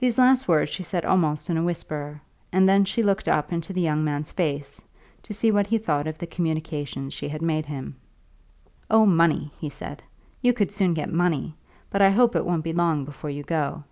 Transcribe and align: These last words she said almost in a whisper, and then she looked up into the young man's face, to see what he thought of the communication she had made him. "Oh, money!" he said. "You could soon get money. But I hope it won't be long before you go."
These 0.00 0.18
last 0.18 0.46
words 0.46 0.70
she 0.70 0.82
said 0.82 1.06
almost 1.06 1.48
in 1.48 1.56
a 1.56 1.62
whisper, 1.62 2.20
and 2.52 2.68
then 2.68 2.84
she 2.84 3.02
looked 3.02 3.26
up 3.26 3.54
into 3.54 3.72
the 3.72 3.80
young 3.80 4.04
man's 4.04 4.30
face, 4.30 4.84
to 5.22 5.32
see 5.32 5.50
what 5.50 5.68
he 5.68 5.78
thought 5.78 6.06
of 6.06 6.18
the 6.18 6.26
communication 6.26 7.08
she 7.08 7.30
had 7.30 7.40
made 7.40 7.64
him. 7.64 7.96
"Oh, 8.90 9.06
money!" 9.06 9.50
he 9.58 9.70
said. 9.70 10.02
"You 10.42 10.52
could 10.52 10.70
soon 10.70 10.92
get 10.92 11.10
money. 11.10 11.54
But 11.88 12.02
I 12.02 12.10
hope 12.10 12.36
it 12.36 12.44
won't 12.44 12.64
be 12.64 12.74
long 12.74 13.06
before 13.06 13.30
you 13.30 13.42
go." 13.44 13.84